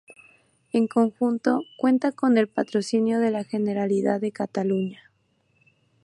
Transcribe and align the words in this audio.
El 0.73 0.89
conjunto 0.89 1.61
cuenta 1.77 2.11
con 2.11 2.39
el 2.39 2.47
patrocinio 2.47 3.19
de 3.19 3.29
la 3.29 3.43
Generalidad 3.43 4.19
de 4.19 4.31
Cataluña. 4.31 5.11